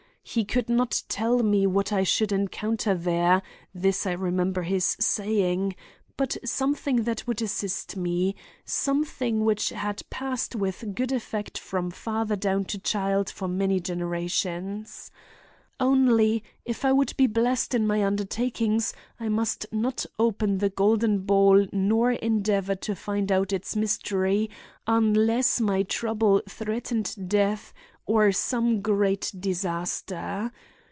[0.23, 3.41] He could not tell me what I should encounter—there
[3.73, 10.95] this I remember his saying—but something that would assist me, something which had passed with
[10.95, 15.11] good effect from father down to child for many generations.
[15.79, 21.21] Only, if I would be blessed in my undertakings, I must not open the golden
[21.25, 24.51] ball nor endeavor to find out its mystery
[24.85, 27.73] unless my trouble threatened death
[28.07, 30.51] or some great disaster.